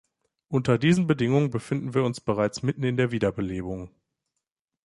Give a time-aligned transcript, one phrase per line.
[0.47, 3.91] Unter diesen Bedingungen befinden wir uns bereits mitten in der Wiederbelebung.